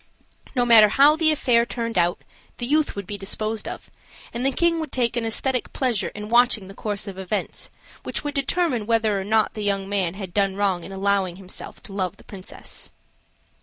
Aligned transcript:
No 0.55 0.65
matter 0.65 0.89
how 0.89 1.15
the 1.15 1.29
affair 1.31 1.63
turned 1.63 1.95
out, 1.95 2.23
the 2.57 2.65
youth 2.65 2.95
would 2.95 3.05
be 3.05 3.19
disposed 3.19 3.67
of, 3.67 3.91
and 4.33 4.43
the 4.43 4.49
king 4.51 4.79
would 4.79 4.91
take 4.91 5.15
an 5.15 5.27
aesthetic 5.27 5.73
pleasure 5.73 6.07
in 6.15 6.27
watching 6.27 6.67
the 6.67 6.73
course 6.73 7.05
of 7.07 7.19
events, 7.19 7.69
which 8.01 8.23
would 8.23 8.33
determine 8.33 8.87
whether 8.87 9.21
or 9.21 9.23
not 9.23 9.53
the 9.53 9.61
young 9.61 9.87
man 9.87 10.15
had 10.15 10.33
done 10.33 10.55
wrong 10.55 10.83
in 10.83 10.91
allowing 10.91 11.35
himself 11.35 11.83
to 11.83 11.93
love 11.93 12.17
the 12.17 12.23
princess. 12.23 12.89